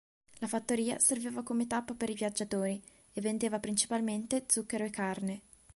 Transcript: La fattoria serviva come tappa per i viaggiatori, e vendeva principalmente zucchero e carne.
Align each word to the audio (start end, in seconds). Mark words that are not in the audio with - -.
La 0.39 0.47
fattoria 0.47 0.97
serviva 0.97 1.43
come 1.43 1.67
tappa 1.67 1.93
per 1.93 2.09
i 2.09 2.15
viaggiatori, 2.15 2.81
e 3.13 3.21
vendeva 3.21 3.59
principalmente 3.59 4.45
zucchero 4.47 4.83
e 4.85 4.89
carne. 4.89 5.41